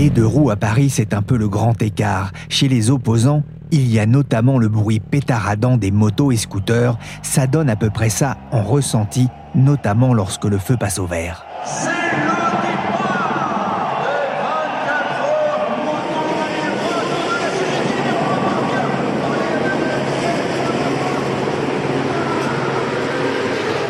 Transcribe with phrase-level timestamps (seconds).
[0.00, 2.32] Les deux roues à Paris, c'est un peu le grand écart.
[2.48, 6.96] Chez les opposants, il y a notamment le bruit pétaradant des motos et scooters.
[7.22, 11.44] Ça donne à peu près ça en ressenti, notamment lorsque le feu passe au vert.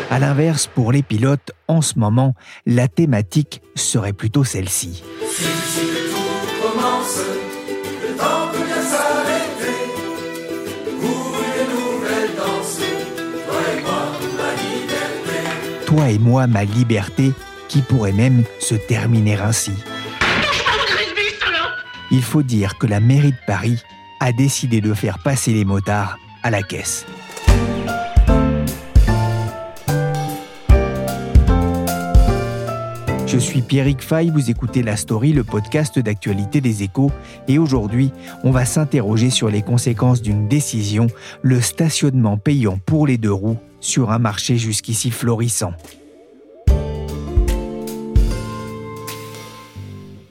[0.09, 5.05] À l'inverse, pour les pilotes, en ce moment, la thématique serait plutôt celle-ci.
[15.85, 17.33] Toi et moi, ma liberté,
[17.67, 19.73] qui pourrait même se terminer ainsi.
[22.09, 23.83] Il faut dire que la mairie de Paris
[24.19, 27.05] a décidé de faire passer les motards à la caisse.
[33.41, 37.11] Suis Pierrick Fay, vous écoutez La Story, le podcast d'actualité des échos,
[37.47, 38.11] et aujourd'hui,
[38.43, 41.07] on va s'interroger sur les conséquences d'une décision,
[41.41, 45.73] le stationnement payant pour les deux roues sur un marché jusqu'ici florissant.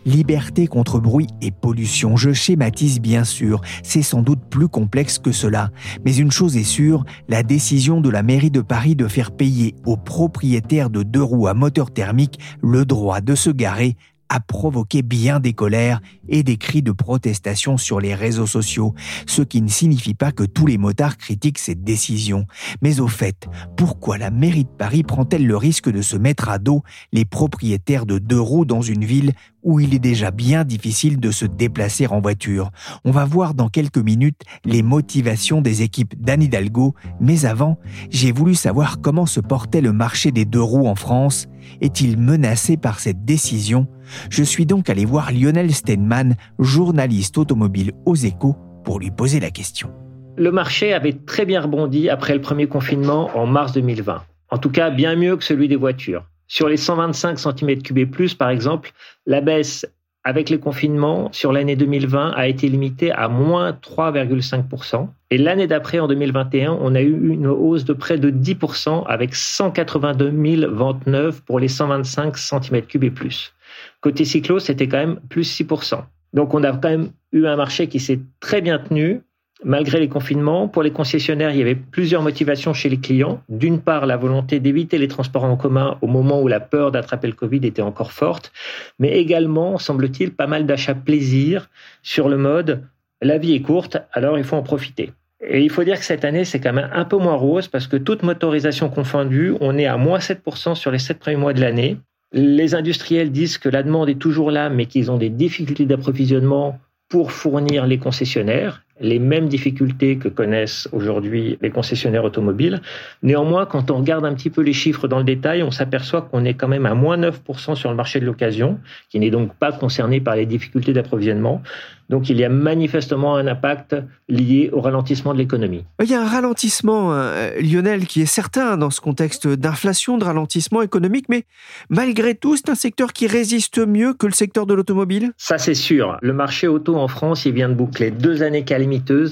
[0.07, 5.31] Liberté contre bruit et pollution, je schématise bien sûr, c'est sans doute plus complexe que
[5.31, 5.71] cela,
[6.05, 9.75] mais une chose est sûre, la décision de la mairie de Paris de faire payer
[9.85, 13.97] aux propriétaires de deux roues à moteur thermique le droit de se garer
[14.31, 18.95] a provoqué bien des colères et des cris de protestation sur les réseaux sociaux,
[19.27, 22.47] ce qui ne signifie pas que tous les motards critiquent cette décision.
[22.81, 26.59] Mais au fait, pourquoi la mairie de Paris prend-elle le risque de se mettre à
[26.59, 26.83] dos
[27.13, 29.33] les propriétaires de deux roues dans une ville
[29.63, 32.71] où il est déjà bien difficile de se déplacer en voiture?
[33.05, 37.79] On va voir dans quelques minutes les motivations des équipes d'Anne Hidalgo, mais avant,
[38.11, 41.49] j'ai voulu savoir comment se portait le marché des deux roues en France.
[41.81, 43.87] Est-il menacé par cette décision?
[44.31, 49.51] Je suis donc allé voir Lionel Steinman, journaliste automobile aux échos, pour lui poser la
[49.51, 49.91] question.
[50.37, 54.23] Le marché avait très bien rebondi après le premier confinement en mars 2020.
[54.51, 56.25] En tout cas, bien mieux que celui des voitures.
[56.49, 58.93] Sur les 125 cm3 plus, par exemple,
[59.27, 59.87] la baisse
[60.25, 65.09] avec les confinements sur l'année 2020 a été limitée à moins 3,5%.
[65.31, 69.35] Et l'année d'après, en 2021, on a eu une hausse de près de 10% avec
[69.35, 73.55] 182 000 ventes neuves pour les 125 cm3 et plus.
[74.01, 76.03] Côté cyclo, c'était quand même plus 6%.
[76.33, 79.23] Donc on a quand même eu un marché qui s'est très bien tenu
[79.65, 80.69] malgré les confinements.
[80.69, 83.43] Pour les concessionnaires, il y avait plusieurs motivations chez les clients.
[83.49, 87.27] D'une part, la volonté d'éviter les transports en commun au moment où la peur d'attraper
[87.27, 88.53] le Covid était encore forte,
[88.99, 91.69] mais également, semble-t-il, pas mal d'achats plaisir
[92.03, 92.83] sur le mode
[93.23, 95.13] la vie est courte, alors il faut en profiter.
[95.47, 97.87] Et il faut dire que cette année, c'est quand même un peu moins rose parce
[97.87, 101.61] que toute motorisation confondue, on est à moins 7% sur les 7 premiers mois de
[101.61, 101.97] l'année.
[102.33, 106.79] Les industriels disent que la demande est toujours là, mais qu'ils ont des difficultés d'approvisionnement
[107.09, 112.81] pour fournir les concessionnaires, les mêmes difficultés que connaissent aujourd'hui les concessionnaires automobiles.
[113.23, 116.45] Néanmoins, quand on regarde un petit peu les chiffres dans le détail, on s'aperçoit qu'on
[116.45, 118.79] est quand même à moins 9% sur le marché de l'occasion,
[119.09, 121.63] qui n'est donc pas concerné par les difficultés d'approvisionnement.
[122.11, 123.95] Donc il y a manifestement un impact
[124.29, 125.85] lié au ralentissement de l'économie.
[126.03, 130.25] Il y a un ralentissement, euh, Lionel, qui est certain dans ce contexte d'inflation, de
[130.25, 131.45] ralentissement économique, mais
[131.89, 135.31] malgré tout, c'est un secteur qui résiste mieux que le secteur de l'automobile?
[135.37, 136.19] Ça c'est sûr.
[136.21, 138.65] Le marché auto en France, il vient de boucler deux années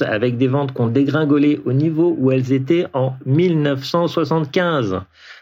[0.02, 5.00] avec des ventes qui ont dégringolé au niveau où elles étaient en 1975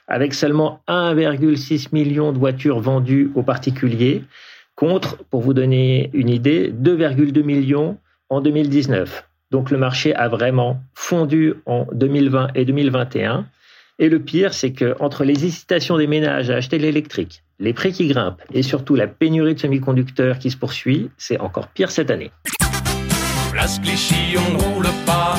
[0.09, 4.25] avec seulement 1,6 million de voitures vendues aux particuliers
[4.75, 7.99] contre, pour vous donner une idée, 2,2 millions
[8.29, 9.25] en 2019.
[9.51, 13.47] Donc le marché a vraiment fondu en 2020 et 2021.
[13.99, 17.93] Et le pire, c'est que entre les hésitations des ménages à acheter l'électrique, les prix
[17.93, 22.11] qui grimpent et surtout la pénurie de semi-conducteurs qui se poursuit, c'est encore pire cette
[22.11, 22.31] année.
[23.57, 25.35] Place Clichy, on ne roule pas.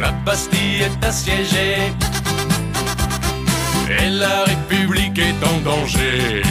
[0.00, 1.92] La Bastille est assiégée.
[3.88, 6.42] Et la République est en danger.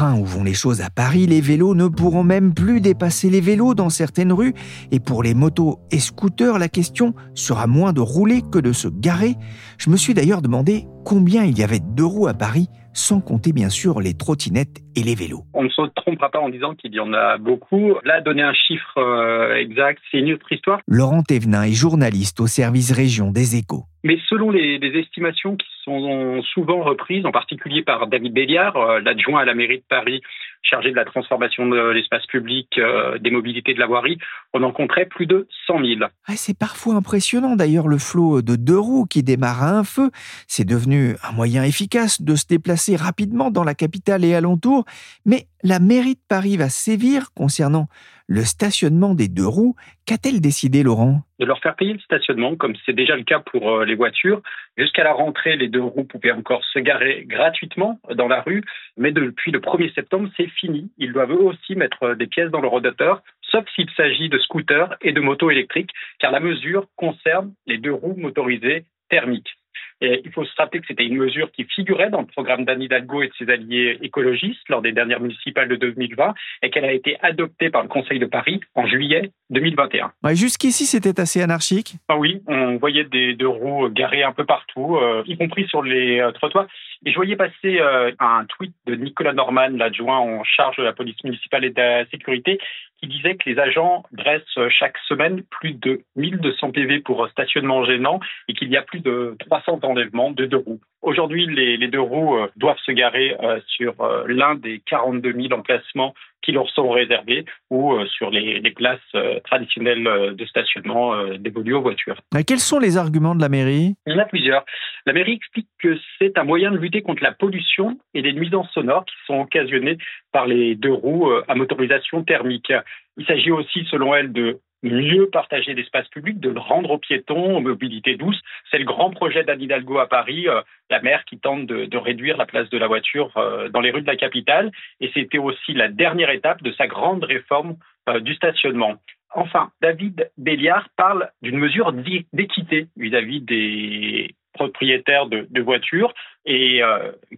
[0.00, 3.74] Où vont les choses à Paris, les vélos ne pourront même plus dépasser les vélos
[3.74, 4.54] dans certaines rues.
[4.92, 8.88] Et pour les motos et scooters, la question sera moins de rouler que de se
[8.88, 9.36] garer.
[9.76, 13.20] Je me suis d'ailleurs demandé combien il y avait de deux roues à Paris sans
[13.22, 15.44] compter bien sûr les trottinettes et les vélos.
[15.54, 17.94] On ne se trompera pas en disant qu'il y en a beaucoup.
[18.04, 20.80] Là, donner un chiffre euh, exact, c'est une autre histoire.
[20.86, 23.84] Laurent Thévenin est journaliste au service région des échos.
[24.04, 29.40] Mais selon les, estimations qui sont souvent reprises, en particulier par David Béliard, euh, l'adjoint
[29.40, 30.20] à la mairie de Paris
[30.62, 34.18] chargé de la transformation de l'espace public, euh, des mobilités de la voirie,
[34.52, 36.00] on en compterait plus de 100 000.
[36.02, 40.10] Ah, c'est parfois impressionnant d'ailleurs le flot de deux roues qui démarre à un feu.
[40.46, 44.84] C'est devenu un moyen efficace de se déplacer rapidement dans la capitale et alentour.
[45.24, 47.88] Mais la mairie de Paris va sévir concernant
[48.28, 49.74] le stationnement des deux roues.
[50.06, 51.22] Qu'a-t-elle décidé, Laurent?
[51.40, 54.42] De leur faire payer le stationnement, comme c'est déjà le cas pour euh, les voitures.
[54.76, 58.62] Jusqu'à la rentrée, les deux roues pouvaient encore se garer gratuitement dans la rue,
[58.96, 60.90] mais depuis le 1er septembre, c'est fini.
[60.98, 64.38] Ils doivent eux aussi mettre euh, des pièces dans le rodateur, sauf s'il s'agit de
[64.38, 69.57] scooters et de motos électriques, car la mesure concerne les deux roues motorisées thermiques.
[70.00, 72.82] Et il faut se rappeler que c'était une mesure qui figurait dans le programme d'Anne
[72.82, 76.92] Hidalgo et de ses alliés écologistes lors des dernières municipales de 2020 et qu'elle a
[76.92, 80.12] été adoptée par le Conseil de Paris en juillet 2021.
[80.34, 81.94] Jusqu'ici, c'était assez anarchique?
[82.08, 85.82] Ah oui, on voyait des deux roues garées un peu partout, euh, y compris sur
[85.82, 86.66] les euh, trottoirs.
[87.04, 90.92] Et je voyais passer euh, un tweet de Nicolas Norman, l'adjoint en charge de la
[90.92, 92.58] police municipale et de la sécurité,
[93.00, 98.18] qui disait que les agents dressent chaque semaine plus de 1200 PV pour stationnement gênant
[98.48, 100.80] et qu'il y a plus de 300 enlèvements de deux roues.
[101.02, 103.36] Aujourd'hui, les, deux roues doivent se garer
[103.68, 103.94] sur
[104.26, 106.12] l'un des 42 000 emplacements
[106.48, 111.74] qui leur sont réservés ou euh, sur les, places euh, traditionnelles euh, de stationnement dévolues
[111.74, 112.16] aux voitures.
[112.46, 113.96] Quels sont les arguments de la mairie?
[114.06, 114.64] Il y en a plusieurs.
[115.04, 118.70] La mairie explique que c'est un moyen de lutter contre la pollution et les nuisances
[118.70, 119.98] sonores qui sont occasionnées
[120.32, 122.72] par les deux roues à motorisation thermique.
[123.18, 127.56] Il s'agit aussi, selon elle, de mieux partager l'espace public, de le rendre aux piétons,
[127.56, 128.40] aux mobilités douces.
[128.70, 132.36] C'est le grand projet d'Anne Hidalgo à Paris, euh, la maire qui tente de, réduire
[132.36, 134.70] la place de la voiture euh, dans les rues de la capitale.
[135.00, 137.76] Et c'était aussi la dernière étape de sa grande réforme
[138.08, 138.94] euh, du stationnement.
[139.34, 141.92] Enfin, David Béliard parle d'une mesure
[142.32, 146.14] d'équité vis-à-vis des propriétaires de, voitures
[146.46, 146.80] et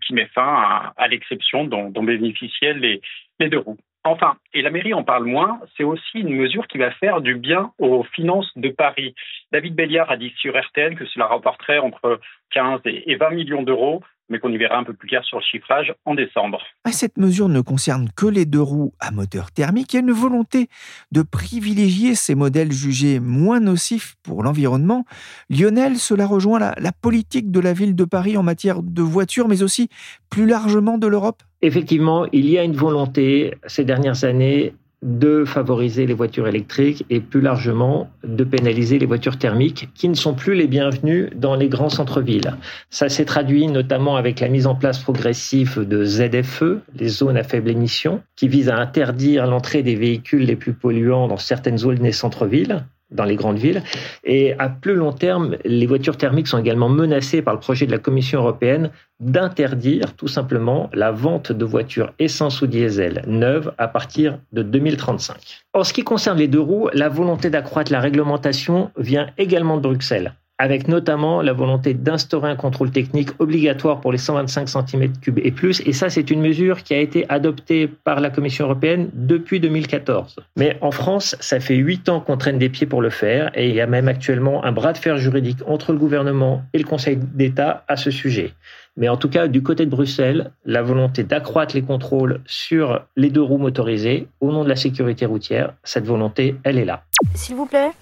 [0.07, 3.01] qui met fin à, l'exception dont, dont bénéficiaient les
[3.41, 3.77] deux roues.
[4.02, 7.35] Enfin, et la mairie en parle moins, c'est aussi une mesure qui va faire du
[7.35, 9.14] bien aux finances de Paris.
[9.52, 12.19] David Béliard a dit sur RTL que cela rapporterait entre
[12.50, 15.44] 15 et 20 millions d'euros mais qu'on y verra un peu plus clair sur le
[15.44, 16.62] chiffrage en décembre.
[16.85, 19.93] Ah, cette mesure ne concerne que les deux roues à moteur thermique.
[19.93, 20.69] Il y a une volonté
[21.12, 25.05] de privilégier ces modèles jugés moins nocifs pour l'environnement.
[25.50, 29.49] Lionel, cela rejoint la, la politique de la ville de Paris en matière de voitures,
[29.49, 29.88] mais aussi
[30.31, 36.06] plus largement de l'Europe Effectivement, il y a une volonté ces dernières années de favoriser
[36.06, 40.55] les voitures électriques et plus largement de pénaliser les voitures thermiques qui ne sont plus
[40.55, 42.55] les bienvenues dans les grands centres-villes.
[42.91, 47.43] Ça s'est traduit notamment avec la mise en place progressive de ZFE, les zones à
[47.43, 51.96] faible émission, qui visent à interdire l'entrée des véhicules les plus polluants dans certaines zones
[51.96, 53.83] des centres-villes dans les grandes villes.
[54.25, 57.93] Et à plus long terme, les voitures thermiques sont également menacées par le projet de
[57.93, 58.91] la Commission européenne
[59.21, 65.65] d'interdire tout simplement la vente de voitures essence ou diesel neuves à partir de 2035.
[65.75, 69.82] En ce qui concerne les deux roues, la volonté d'accroître la réglementation vient également de
[69.82, 75.50] Bruxelles avec notamment la volonté d'instaurer un contrôle technique obligatoire pour les 125 cm3 et
[75.52, 75.81] plus.
[75.86, 80.36] Et ça, c'est une mesure qui a été adoptée par la Commission européenne depuis 2014.
[80.56, 83.70] Mais en France, ça fait huit ans qu'on traîne des pieds pour le faire et
[83.70, 86.84] il y a même actuellement un bras de fer juridique entre le gouvernement et le
[86.84, 88.52] Conseil d'État à ce sujet.
[88.98, 93.31] Mais en tout cas, du côté de Bruxelles, la volonté d'accroître les contrôles sur les
[93.31, 97.02] deux roues motorisées au nom de la sécurité routière, cette volonté, elle est là.
[97.34, 97.93] S'il vous plaît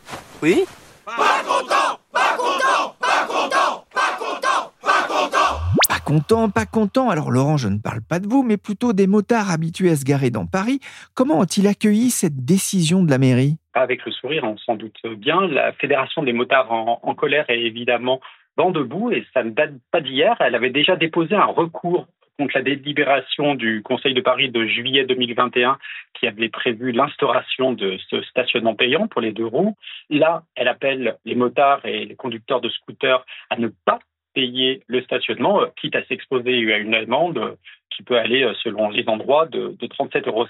[0.42, 0.64] Oui
[1.04, 1.12] Pas
[1.46, 1.98] content Pas
[2.38, 7.11] content Pas content Pas content Pas content Pas content, pas content.
[7.11, 10.04] Alors Laurent, je ne parle pas de vous, mais plutôt des motards habitués à se
[10.04, 10.80] garer dans Paris.
[11.14, 13.57] Comment ont-ils accueilli cette décision de la mairie?
[13.75, 15.47] Avec le sourire, on s'en doute bien.
[15.49, 18.21] La Fédération des motards en, en colère est évidemment
[18.57, 20.37] vent debout et ça ne date pas d'hier.
[20.40, 22.07] Elle avait déjà déposé un recours
[22.38, 25.76] contre la délibération du Conseil de Paris de juillet 2021
[26.14, 29.76] qui avait prévu l'instauration de ce stationnement payant pour les deux roues.
[30.09, 33.99] Là, elle appelle les motards et les conducteurs de scooters à ne pas
[34.35, 37.57] payer le stationnement, euh, quitte à s'exposer à une amende
[37.90, 40.47] qui peut aller, euh, selon les endroits, de, de 37,50 euros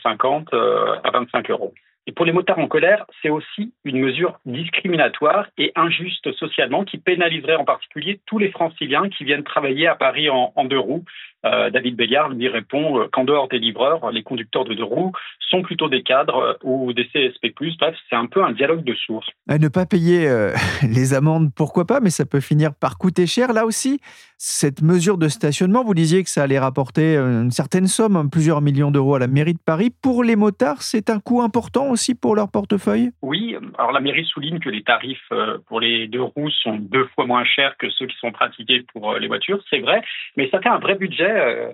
[0.52, 1.72] euh, à 25 euros.
[2.08, 6.96] Et pour les motards en colère, c'est aussi une mesure discriminatoire et injuste socialement qui
[6.96, 11.04] pénaliserait en particulier tous les franciliens qui viennent travailler à Paris en, deux roues.
[11.44, 15.62] Euh, David Béliard lui répond qu'en dehors des livreurs, les conducteurs de deux roues sont
[15.62, 17.54] plutôt des cadres ou des CSP+.
[17.78, 19.28] Bref, c'est un peu un dialogue de sources.
[19.48, 20.28] À ne pas payer
[20.82, 23.52] les amendes, pourquoi pas, mais ça peut finir par coûter cher.
[23.52, 24.00] Là aussi,
[24.36, 28.60] cette mesure de stationnement, vous disiez que ça allait rapporter une certaine somme, hein, plusieurs
[28.60, 29.90] millions d'euros à la mairie de Paris.
[30.02, 33.10] Pour les motards, c'est un coût important aussi pour leur portefeuille?
[33.22, 35.32] Oui, alors la mairie souligne que les tarifs
[35.66, 39.14] pour les deux roues sont deux fois moins chers que ceux qui sont pratiqués pour
[39.14, 40.02] les voitures, c'est vrai,
[40.36, 41.27] mais ça fait un vrai budget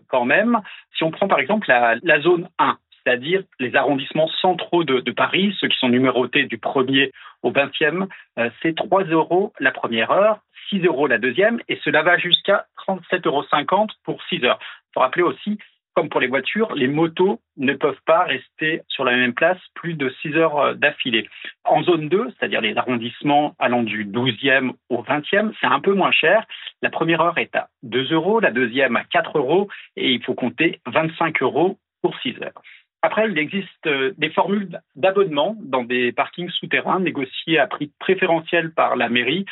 [0.08, 0.60] quand même.
[0.96, 5.54] Si on prend par exemple la, zone 1, c'est-à-dire les arrondissements centraux de, de, Paris,
[5.60, 7.10] ceux qui sont numérotés du 1er
[7.42, 8.08] au 20e,
[8.38, 10.38] euh, c'est 3 euros la première heure,
[10.70, 14.58] 6 euros la deuxième, et cela va jusqu'à 37,50 euros pour 6 heures.
[14.60, 15.58] Il faut rappeler aussi,
[15.94, 19.94] comme pour les voitures, les motos ne peuvent pas rester sur la même place plus
[19.94, 21.28] de 6 heures d'affilée.
[21.64, 26.12] En zone 2, c'est-à-dire les arrondissements allant du 12e au 20e, c'est un peu moins
[26.12, 26.44] cher.
[26.82, 30.34] La première heure est à 2 euros, la deuxième à 4 euros, et il faut
[30.34, 32.62] compter 25 euros pour 6 heures.
[33.04, 33.86] Après, il existe
[34.16, 39.44] des formules d'abonnement dans des parkings souterrains négociés à prix préférentiel par la mairie.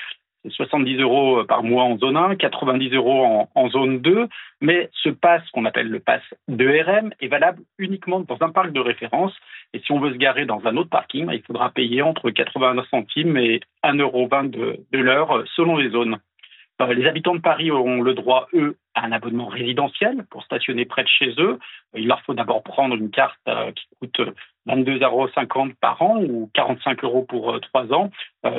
[0.45, 4.29] C'est 70 euros par mois en zone 1, 90 euros en, zone 2.
[4.61, 8.73] Mais ce pass, qu'on appelle le pass de RM, est valable uniquement dans un parc
[8.73, 9.33] de référence.
[9.73, 12.89] Et si on veut se garer dans un autre parking, il faudra payer entre 89
[12.89, 16.19] centimes et 1,20 euro de, de l'heure selon les zones.
[16.91, 21.05] Les habitants de Paris auront le droit, eux, à un abonnement résidentiel pour stationner près
[21.05, 21.59] de chez eux.
[21.95, 23.39] Il leur faut d'abord prendre une carte
[23.77, 24.21] qui coûte
[24.67, 25.29] 22,50 euros
[25.81, 28.11] par an ou 45 euros pour trois ans,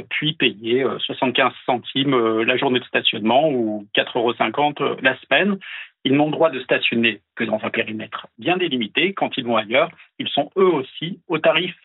[0.09, 5.57] puis payer 75 centimes la journée de stationnement ou 4,50 euros la semaine.
[6.03, 9.13] Ils n'ont droit de stationner que dans un périmètre bien délimité.
[9.13, 11.75] Quand ils vont ailleurs, ils sont eux aussi au tarif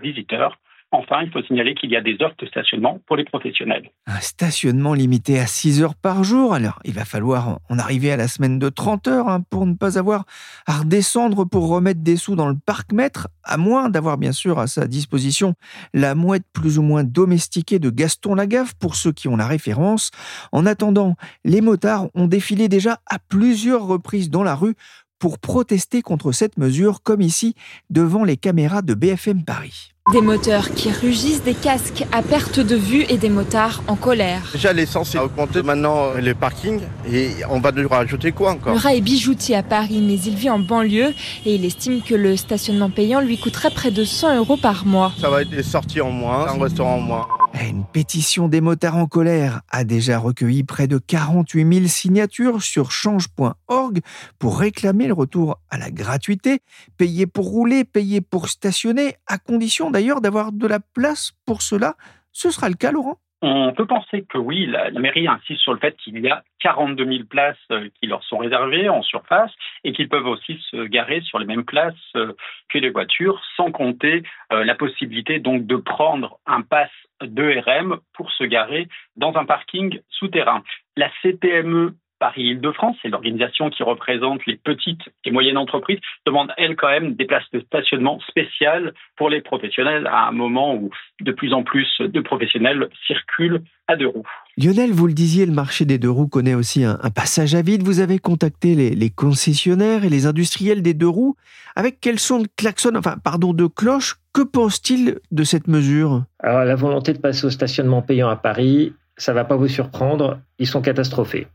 [0.00, 0.58] visiteur
[0.90, 3.90] Enfin, il faut signaler qu'il y a des offres de stationnement pour les professionnels.
[4.06, 6.54] Un stationnement limité à 6 heures par jour.
[6.54, 9.74] Alors, il va falloir en arriver à la semaine de 30 heures hein, pour ne
[9.74, 10.24] pas avoir
[10.66, 14.66] à redescendre pour remettre des sous dans le parc-mètre, à moins d'avoir bien sûr à
[14.66, 15.54] sa disposition
[15.92, 20.10] la mouette plus ou moins domestiquée de Gaston Lagaffe pour ceux qui ont la référence.
[20.52, 24.74] En attendant, les motards ont défilé déjà à plusieurs reprises dans la rue
[25.18, 27.54] pour protester contre cette mesure, comme ici
[27.90, 29.92] devant les caméras de BFM Paris.
[30.12, 34.40] Des moteurs qui rugissent, des casques à perte de vue et des motards en colère.
[34.54, 36.80] Déjà l'essence a augmenté, maintenant les parkings
[37.12, 38.72] et on va devoir ajouter quoi encore?
[38.72, 41.12] Murat est bijoutier à Paris mais il vit en banlieue
[41.44, 45.12] et il estime que le stationnement payant lui coûterait près de 100 euros par mois.
[45.20, 47.26] Ça va être des sorties en moins, un restaurant en moins.
[47.66, 52.92] Une pétition des motards en colère a déjà recueilli près de 48 000 signatures sur
[52.92, 54.00] change.org
[54.38, 56.60] pour réclamer le retour à la gratuité,
[56.98, 61.94] payer pour rouler, payer pour stationner, à condition d'ailleurs d'avoir de la place pour cela.
[62.30, 63.16] Ce sera le cas, Laurent?
[63.42, 67.04] On peut penser que oui, la, mairie insiste sur le fait qu'il y a 42
[67.04, 67.56] 000 places
[68.00, 69.50] qui leur sont réservées en surface
[69.84, 74.24] et qu'ils peuvent aussi se garer sur les mêmes places que les voitures, sans compter
[74.50, 76.90] la possibilité donc de prendre un pass
[77.22, 80.64] de RM pour se garer dans un parking souterrain.
[80.96, 86.88] La CTME Paris-Île-de-France, c'est l'organisation qui représente les petites et moyennes entreprises, demande, elle, quand
[86.88, 91.52] même, des places de stationnement spéciales pour les professionnels à un moment où de plus
[91.52, 94.26] en plus de professionnels circulent à deux roues.
[94.56, 97.62] Lionel, vous le disiez, le marché des deux roues connaît aussi un, un passage à
[97.62, 97.82] vide.
[97.82, 101.36] Vous avez contacté les, les, concessionnaires et les industriels des deux roues.
[101.76, 106.24] Avec quel son de klaxon, enfin, pardon, de cloche, que pensent-ils de cette mesure?
[106.40, 110.38] Alors, la volonté de passer au stationnement payant à Paris, ça va pas vous surprendre,
[110.58, 111.46] ils sont catastrophés.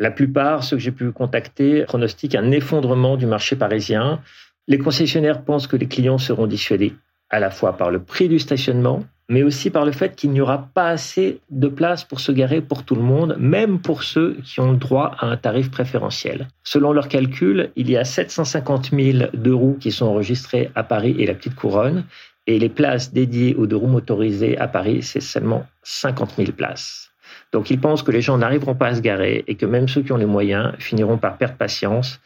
[0.00, 4.20] La plupart, ceux que j'ai pu contacter, pronostiquent un effondrement du marché parisien.
[4.66, 6.94] Les concessionnaires pensent que les clients seront dissuadés
[7.28, 10.40] à la fois par le prix du stationnement, mais aussi par le fait qu'il n'y
[10.40, 14.38] aura pas assez de place pour se garer pour tout le monde, même pour ceux
[14.42, 16.48] qui ont le droit à un tarif préférentiel.
[16.64, 21.14] Selon leurs calculs, il y a 750 000 deux roues qui sont enregistrés à Paris
[21.18, 22.04] et la Petite Couronne,
[22.46, 27.09] et les places dédiées aux deux roues motorisées à Paris, c'est seulement 50 000 places.
[27.52, 30.02] Donc ils pensent que les gens n'arriveront pas à se garer et que même ceux
[30.02, 32.20] qui ont les moyens finiront par perdre patience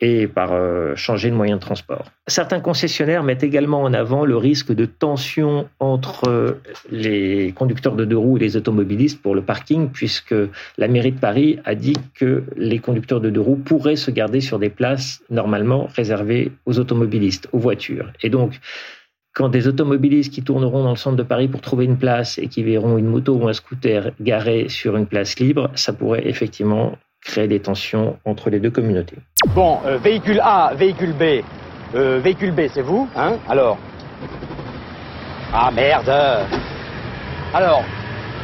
[0.00, 2.10] et par euh, changer de moyen de transport.
[2.26, 6.58] Certains concessionnaires mettent également en avant le risque de tension entre
[6.90, 10.34] les conducteurs de deux roues et les automobilistes pour le parking, puisque
[10.78, 14.40] la mairie de Paris a dit que les conducteurs de deux roues pourraient se garder
[14.40, 18.10] sur des places normalement réservées aux automobilistes, aux voitures.
[18.22, 18.58] Et donc,
[19.34, 22.46] quand des automobilistes qui tourneront dans le centre de Paris pour trouver une place et
[22.46, 26.92] qui verront une moto ou un scooter garé sur une place libre, ça pourrait effectivement
[27.20, 29.16] créer des tensions entre les deux communautés.
[29.54, 31.42] Bon, euh, véhicule A, véhicule B.
[31.96, 33.78] Euh, véhicule B, c'est vous, hein Alors?
[35.52, 36.12] Ah merde
[37.52, 37.82] Alors,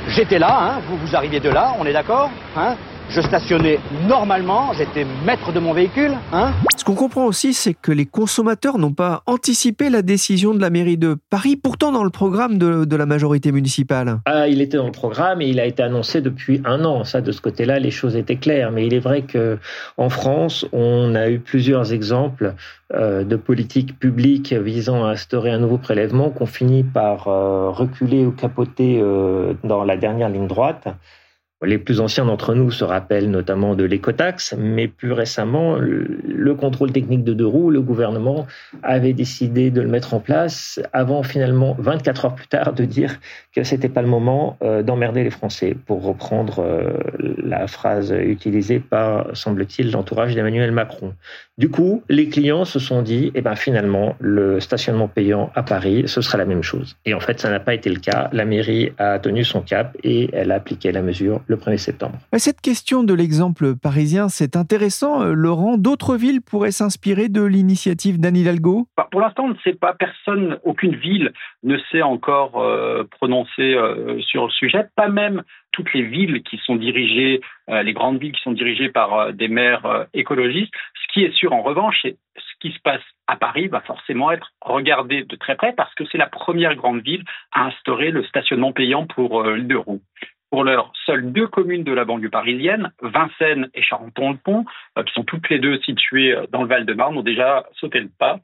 [0.09, 2.75] j'étais là, hein vous, vous arriviez de là, on est d'accord hein?
[3.11, 6.13] Je stationnais normalement, j'étais maître de mon véhicule.
[6.33, 10.61] Hein Ce qu'on comprend aussi, c'est que les consommateurs n'ont pas anticipé la décision de
[10.61, 14.21] la mairie de Paris, pourtant dans le programme de, de la majorité municipale.
[14.27, 17.05] Ah, il était dans le programme et il a été annoncé depuis un an.
[17.05, 18.71] Ça, de ce côté-là, les choses étaient claires.
[18.71, 19.59] Mais il est vrai que
[19.97, 22.55] en France, on a eu plusieurs exemples
[22.95, 28.25] euh, de politiques publiques visant à instaurer un nouveau prélèvement qu'on finit par euh, reculer
[28.25, 30.89] ou capoter euh, dans la dernière ligne droite.
[31.63, 36.91] Les plus anciens d'entre nous se rappellent notamment de l'écotaxe, mais plus récemment, le contrôle
[36.91, 38.47] technique de deux roues, le gouvernement
[38.83, 43.21] avait décidé de le mettre en place avant finalement, 24 heures plus tard, de dire
[43.55, 48.81] que c'était pas le moment euh, d'emmerder les Français, pour reprendre euh, la phrase utilisée
[48.81, 51.15] par, semble-t-il, l'entourage d'Emmanuel Macron.
[51.59, 56.05] Du coup, les clients se sont dit, eh ben finalement, le stationnement payant à Paris,
[56.07, 56.97] ce sera la même chose.
[57.05, 58.31] Et en fait, ça n'a pas été le cas.
[58.33, 62.19] La mairie a tenu son cap et elle a appliqué la mesure le 1er septembre.
[62.39, 65.23] Cette question de l'exemple parisien, c'est intéressant.
[65.23, 68.87] Euh, Laurent, d'autres villes pourraient s'inspirer de l'initiative d'Anne Hidalgo?
[68.97, 69.93] Bah, Pour l'instant, on ne sait pas.
[69.95, 74.87] Personne, aucune ville ne s'est encore euh, prononcée euh, sur le sujet.
[74.97, 75.43] Pas même
[75.73, 79.33] toutes les villes qui sont dirigées, euh, les grandes villes qui sont dirigées par euh,
[79.33, 80.73] des maires euh, écologistes.
[80.95, 84.31] Ce qui est sûr, en revanche, c'est ce qui se passe à Paris va forcément
[84.31, 88.25] être regardé de très près parce que c'est la première grande ville à instaurer le
[88.25, 90.03] stationnement payant pour les deux roues.
[90.51, 94.65] Pour l'heure, seules deux communes de la banlieue parisienne, Vincennes et Charenton-le-Pont,
[95.07, 98.41] qui sont toutes les deux situées dans le Val-de-Marne, ont déjà sauté le pas.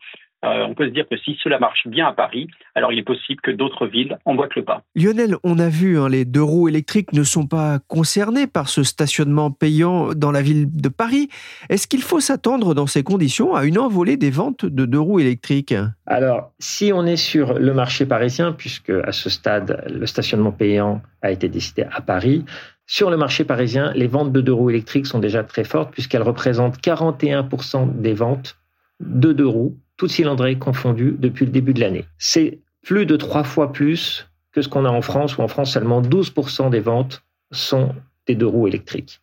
[0.46, 3.04] Euh, on peut se dire que si cela marche bien à Paris, alors il est
[3.04, 4.82] possible que d'autres villes emboîtent le pas.
[4.94, 8.82] Lionel, on a vu, hein, les deux roues électriques ne sont pas concernés par ce
[8.82, 11.28] stationnement payant dans la ville de Paris.
[11.68, 15.20] Est-ce qu'il faut s'attendre dans ces conditions à une envolée des ventes de deux roues
[15.20, 15.74] électriques?
[16.06, 21.02] Alors, si on est sur le marché parisien, puisque à ce stade, le stationnement payant
[21.22, 22.44] a été décidé à Paris,
[22.86, 26.22] sur le marché parisien, les ventes de deux roues électriques sont déjà très fortes puisqu'elles
[26.22, 28.58] représentent 41% des ventes
[29.00, 32.04] de deux roues toutes cylindrées confondues depuis le début de l'année.
[32.18, 35.72] C'est plus de trois fois plus que ce qu'on a en France, où en France
[35.72, 37.94] seulement 12% des ventes sont
[38.26, 39.20] des deux roues électriques.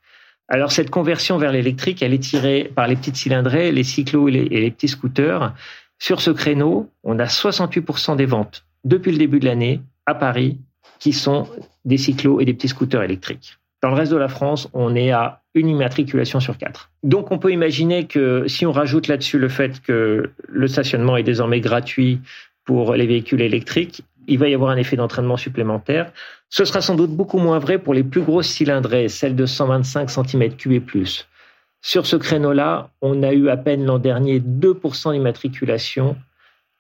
[0.48, 4.32] Alors cette conversion vers l'électrique, elle est tirée par les petites cylindrées, les cyclos et
[4.32, 5.54] les, petits scooters.
[6.00, 10.60] Sur ce créneau, on a 68% des ventes depuis le début de l'année à Paris
[11.00, 11.48] qui sont
[11.86, 13.58] des cyclos et des petits scooters électriques.
[13.84, 16.90] Dans le reste de la France, on est à une immatriculation sur quatre.
[17.04, 21.24] Donc on peut imaginer que si on rajoute là-dessus le fait que le stationnement est
[21.24, 22.22] désormais gratuit
[22.64, 26.14] pour les véhicules électriques, il va y avoir un effet d'entraînement supplémentaire.
[26.48, 30.10] Ce sera sans doute beaucoup moins vrai pour les plus grosses cylindrées, celles de 125
[30.10, 31.28] cm3 et plus.
[31.82, 36.16] Sur ce créneau-là, on a eu à peine l'an dernier 2% d'immatriculation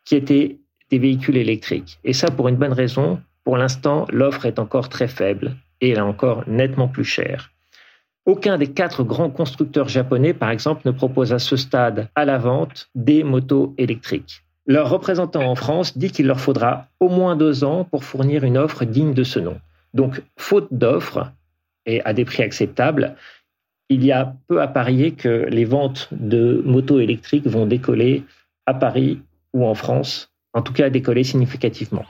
[0.05, 0.57] qui étaient
[0.89, 1.99] des véhicules électriques.
[2.05, 3.19] Et ça pour une bonne raison.
[3.43, 7.51] Pour l'instant, l'offre est encore très faible et est encore nettement plus chère.
[8.25, 12.37] Aucun des quatre grands constructeurs japonais, par exemple, ne propose à ce stade à la
[12.37, 14.43] vente des motos électriques.
[14.65, 18.57] Leur représentant en France dit qu'il leur faudra au moins deux ans pour fournir une
[18.57, 19.59] offre digne de ce nom.
[19.93, 21.33] Donc, faute d'offre
[21.85, 23.15] et à des prix acceptables,
[23.89, 28.23] il y a peu à parier que les ventes de motos électriques vont décoller
[28.65, 29.19] à Paris
[29.53, 32.05] ou en France, en tout cas décoller significativement.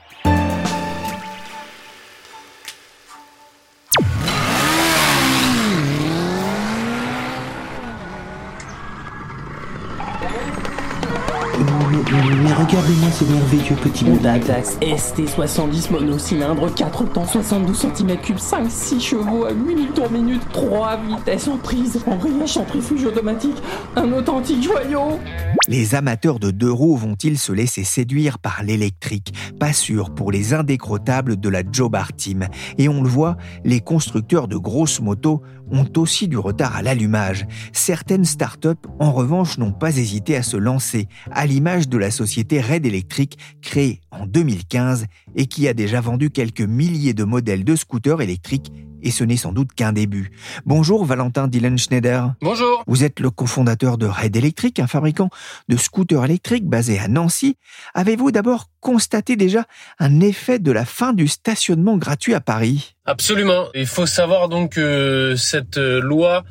[12.74, 14.42] Regardez-moi ce merveilleux petit modèle.
[14.80, 21.46] ST70 monocylindre, 4 temps, 72 cm3, 5, 6 chevaux à 8 litres minute, 3 vitesses
[21.46, 23.56] en prise, embrayage centrifuge automatique,
[23.94, 25.20] un authentique joyau.
[25.68, 29.32] Les amateurs de deux roues vont-ils se laisser séduire par l'électrique?
[29.60, 32.48] Pas sûr pour les indécrottables de la Jobar Team.
[32.76, 37.46] Et on le voit, les constructeurs de grosses motos ont aussi du retard à l'allumage.
[37.72, 42.60] Certaines startups, en revanche, n'ont pas hésité à se lancer, à l'image de la société
[42.60, 47.76] Red Electric, créée en 2015 et qui a déjà vendu quelques milliers de modèles de
[47.76, 48.72] scooters électriques
[49.04, 50.32] et ce n'est sans doute qu'un début.
[50.66, 52.34] Bonjour Valentin Dylan Schneider.
[52.40, 52.82] Bonjour.
[52.86, 55.30] Vous êtes le cofondateur de Red Electric, un fabricant
[55.68, 57.56] de scooters électriques basé à Nancy.
[57.94, 59.64] Avez-vous d'abord constaté déjà
[59.98, 62.96] un effet de la fin du stationnement gratuit à Paris?
[63.04, 63.66] Absolument.
[63.74, 66.44] Il faut savoir donc que cette loi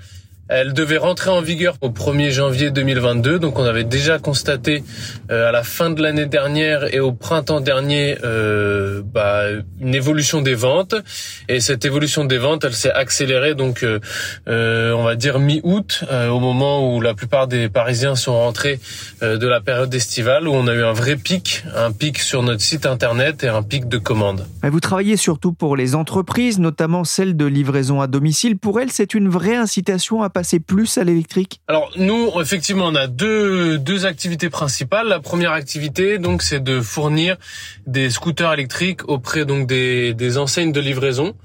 [0.49, 4.83] Elle devait rentrer en vigueur au 1er janvier 2022, donc on avait déjà constaté
[5.31, 9.43] euh, à la fin de l'année dernière et au printemps dernier euh, bah,
[9.79, 10.95] une évolution des ventes.
[11.47, 14.01] Et cette évolution des ventes, elle s'est accélérée donc euh,
[14.49, 18.81] euh on va dire mi-août, euh, au moment où la plupart des Parisiens sont rentrés
[19.21, 22.61] de la période estivale, où on a eu un vrai pic, un pic sur notre
[22.61, 24.45] site internet et un pic de commandes.
[24.61, 28.57] Vous travaillez surtout pour les entreprises, notamment celles de livraison à domicile.
[28.57, 32.95] Pour elles, c'est une vraie incitation à passer plus à l'électrique Alors nous, effectivement, on
[32.95, 35.07] a deux, deux activités principales.
[35.07, 37.37] La première activité, donc, c'est de fournir
[37.87, 41.35] des scooters électriques auprès donc des, des enseignes de livraison.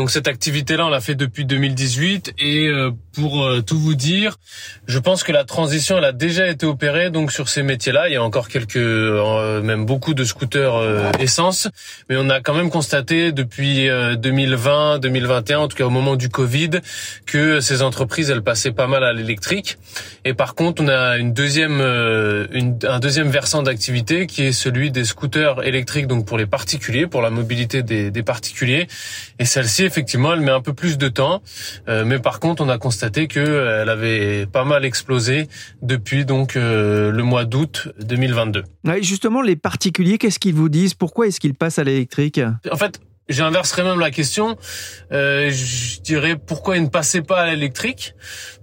[0.00, 4.38] Donc cette activité-là, on l'a fait depuis 2018 et euh, pour euh, tout vous dire,
[4.86, 8.08] je pense que la transition, elle a déjà été opérée donc sur ces métiers-là.
[8.08, 11.68] Il y a encore quelques, euh, même beaucoup de scooters essence,
[12.08, 16.30] mais on a quand même constaté depuis 2020, 2021, en tout cas au moment du
[16.30, 16.80] Covid,
[17.26, 19.76] que ces entreprises, elles passaient pas mal à l'électrique.
[20.24, 21.82] Et par contre, on a une deuxième,
[22.52, 27.06] une, un deuxième versant d'activité qui est celui des scooters électriques, donc pour les particuliers,
[27.06, 28.86] pour la mobilité des, des particuliers.
[29.38, 31.42] Et celle-ci effectivement, elle met un peu plus de temps,
[31.88, 35.48] euh, mais par contre, on a constaté que euh, elle avait pas mal explosé
[35.82, 38.64] depuis donc euh, le mois d'août 2022.
[39.00, 40.94] justement, les particuliers, qu'est-ce qu'ils vous disent?
[40.94, 42.40] Pourquoi est-ce qu'ils passent à l'électrique?
[42.70, 43.00] En fait,
[43.30, 44.56] J'inverserai même la question.
[45.12, 48.14] Euh, je dirais pourquoi ils ne passaient pas à l'électrique?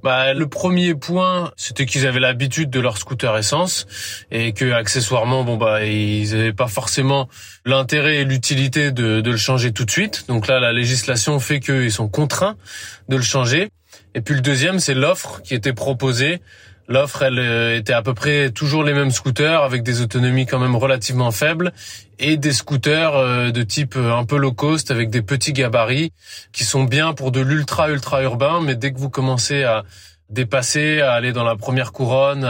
[0.04, 3.88] Bah, le premier point, c'était qu'ils avaient l'habitude de leur scooter essence
[4.30, 7.30] et que accessoirement, bon bah, ils n'avaient pas forcément
[7.66, 10.26] l'intérêt et l'utilité de, de le changer tout de suite.
[10.28, 12.58] Donc là, la législation fait qu'ils sont contraints
[13.08, 13.70] de le changer.
[14.16, 16.42] Et puis le deuxième, c'est l'offre qui était proposée
[16.90, 20.60] L'offre, elle euh, était à peu près toujours les mêmes scooters avec des autonomies quand
[20.60, 21.74] même relativement faibles
[22.18, 26.14] et des scooters euh, de type euh, un peu low cost avec des petits gabarits
[26.54, 29.84] qui sont bien pour de l'ultra ultra urbain, mais dès que vous commencez à
[30.30, 32.50] dépasser, à aller dans la première couronne,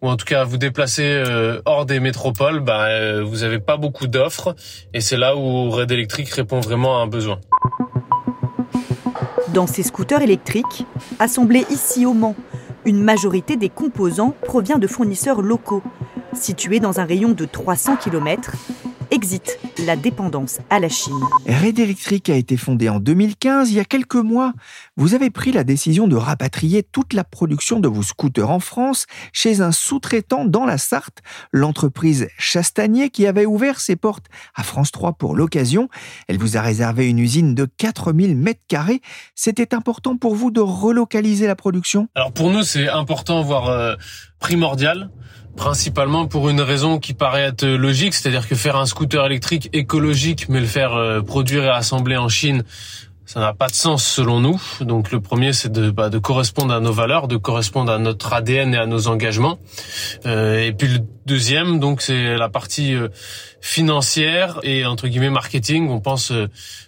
[0.00, 1.22] ou en tout cas à vous déplacer
[1.66, 4.56] hors des métropoles, bah, vous avez pas beaucoup d'offres
[4.94, 7.38] et c'est là où Red Electric répond vraiment à un besoin.
[9.52, 10.86] Dans ces scooters électriques,
[11.18, 12.34] assemblés ici au Mans,
[12.84, 15.82] une majorité des composants provient de fournisseurs locaux.
[16.32, 18.52] Situés dans un rayon de 300 km,
[19.10, 21.20] exit la dépendance à la Chine.
[21.46, 24.54] Red Electric a été fondé en 2015, il y a quelques mois.
[24.98, 29.06] Vous avez pris la décision de rapatrier toute la production de vos scooters en France
[29.32, 34.92] chez un sous-traitant dans la Sarthe, l'entreprise Chastanier qui avait ouvert ses portes à France
[34.92, 35.88] 3 pour l'occasion.
[36.28, 39.00] Elle vous a réservé une usine de 4000 mètres carrés.
[39.34, 42.08] C'était important pour vous de relocaliser la production?
[42.14, 43.94] Alors pour nous, c'est important, voire euh,
[44.40, 45.08] primordial
[45.56, 50.48] principalement pour une raison qui paraît être logique, c'est-à-dire que faire un scooter électrique écologique
[50.48, 52.64] mais le faire euh, produire et assembler en Chine,
[53.32, 54.60] ça n'a pas de sens selon nous.
[54.82, 58.30] Donc le premier, c'est de, bah, de correspondre à nos valeurs, de correspondre à notre
[58.34, 59.58] ADN et à nos engagements.
[60.26, 63.08] Euh, et puis le deuxième, donc c'est la partie euh,
[63.62, 65.88] financière et entre guillemets marketing.
[65.88, 66.30] On pense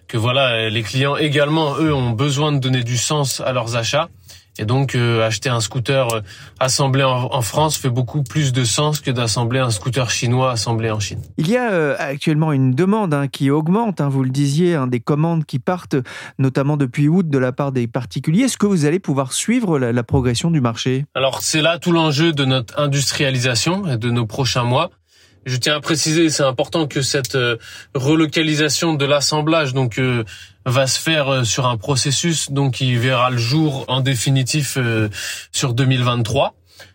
[0.06, 4.10] que voilà, les clients également, eux, ont besoin de donner du sens à leurs achats.
[4.58, 6.20] Et donc euh, acheter un scooter euh,
[6.60, 11.00] assemblé en, France fait beaucoup plus de sens que d'assembler un scooter chinois assemblé en
[11.00, 11.20] Chine.
[11.38, 14.86] Il y a euh, actuellement une demande hein, qui augmente, hein, vous le disiez, hein,
[14.86, 15.96] des commandes qui partent
[16.38, 18.44] notamment depuis août de la part des particuliers.
[18.44, 21.04] Est-ce que vous allez pouvoir suivre la, la progression du marché?
[21.14, 24.90] Alors c'est là tout l'enjeu de notre industrialisation et de nos prochains mois.
[25.46, 27.36] Je tiens à préciser, c'est important que cette
[27.94, 30.00] relocalisation de l'assemblage, donc
[30.64, 35.08] va se faire euh, sur un processus donc qui verra le jour en définitif euh,
[35.52, 36.54] sur 2023.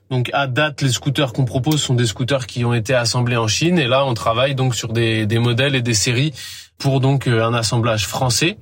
[0.09, 3.47] Donc à date, les scooters qu'on propose sont des scooters qui ont été assemblés en
[3.47, 6.33] Chine et là on travaille donc sur des, des modèles et des séries
[6.79, 8.57] pour donc euh, un assemblage français.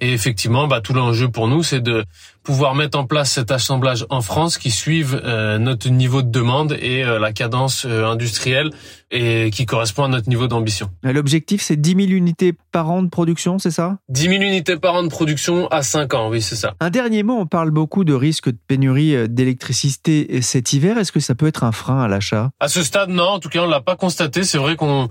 [0.00, 2.04] Et effectivement, bah, tout l'enjeu pour nous, c'est de
[2.42, 6.76] pouvoir mettre en place cet assemblage en France qui suive euh, notre niveau de demande
[6.80, 8.70] et euh, la cadence industrielle
[9.10, 10.90] et qui correspond à notre niveau d'ambition.
[11.02, 13.98] L'objectif, c'est 10 000 unités par an de production, c'est ça?
[14.08, 16.74] 10 000 unités par an de production à 5 ans, oui, c'est ça.
[16.80, 20.96] Un dernier mot, on parle beaucoup de risque de pénurie d'électricité cet hiver.
[20.96, 22.50] Est-ce que ça peut être un frein à l'achat?
[22.60, 23.24] À ce stade, non.
[23.24, 24.44] En tout cas, on l'a pas constaté.
[24.44, 25.08] C'est vrai qu'on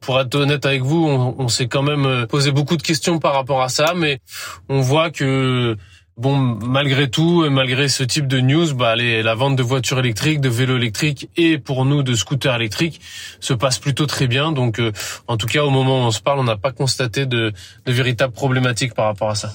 [0.00, 3.34] pour être honnête avec vous, on, s'est quand même euh, posé beaucoup de questions par
[3.34, 4.20] rapport à ça, mais
[4.68, 5.76] on voit que
[6.16, 10.40] bon, malgré tout, et malgré ce type de news, bah, la vente de voitures électriques,
[10.40, 13.00] de vélos électriques et pour nous de scooters électriques
[13.40, 14.52] se passe plutôt très bien.
[14.52, 14.92] Donc, euh,
[15.28, 17.52] en tout cas, au moment où on se parle, on n'a pas constaté de,
[17.84, 19.52] de véritables problématiques par rapport à ça.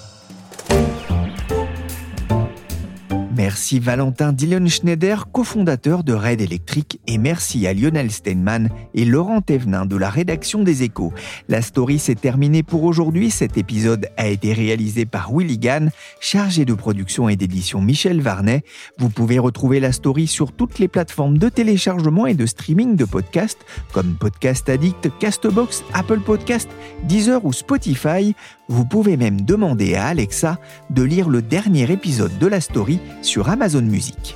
[3.35, 9.41] Merci Valentin Dillon Schneider, cofondateur de Red Electric, et merci à Lionel Steinman et Laurent
[9.41, 11.11] Thévenin de la rédaction des Échos.
[11.49, 13.31] La story s'est terminée pour aujourd'hui.
[13.31, 18.63] Cet épisode a été réalisé par Willy Gann, chargé de production et d'édition Michel Varnet.
[18.99, 23.03] Vous pouvez retrouver la story sur toutes les plateformes de téléchargement et de streaming de
[23.03, 26.69] podcasts comme Podcast Addict, Castbox, Apple Podcast,
[27.03, 28.33] Deezer ou Spotify.
[28.67, 30.58] Vous pouvez même demander à Alexa
[30.89, 34.36] de lire le dernier épisode de la story sur Amazon Music.